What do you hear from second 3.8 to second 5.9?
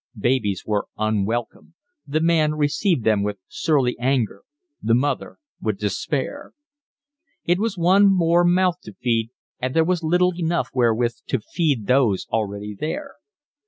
anger, the mother with